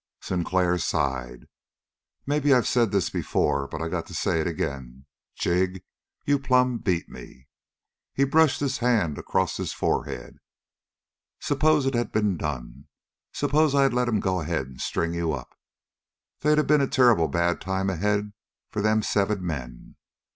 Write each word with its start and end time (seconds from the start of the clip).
Sinclair 0.19 0.79
sighed. 0.79 1.45
"Maybe 2.25 2.55
I've 2.55 2.65
said 2.67 2.91
this 2.91 3.11
before, 3.11 3.67
but 3.67 3.83
I 3.83 3.87
got 3.87 4.07
to 4.07 4.15
say 4.15 4.41
it 4.41 4.47
ag'in: 4.47 5.05
Jig, 5.35 5.83
you 6.25 6.39
plumb 6.39 6.79
beat 6.79 7.07
me!" 7.07 7.47
He 8.11 8.23
brushed 8.23 8.61
his 8.61 8.79
hand 8.79 9.19
across 9.19 9.57
his 9.57 9.73
forehead. 9.73 10.37
"S'pose 11.39 11.85
it'd 11.85 12.11
been 12.11 12.35
done! 12.35 12.85
S'pose 13.31 13.75
I 13.75 13.83
had 13.83 13.93
let 13.93 14.07
'em 14.07 14.19
go 14.21 14.41
ahead 14.41 14.65
and 14.65 14.81
string 14.81 15.13
you 15.13 15.33
up! 15.33 15.51
They'd 16.39 16.57
have 16.57 16.65
been 16.65 16.81
a 16.81 16.87
terrible 16.87 17.27
bad 17.27 17.61
time 17.61 17.87
ahead 17.87 18.33
for 18.71 18.81
them 18.81 19.03
seven 19.03 19.45
men. 19.45 19.97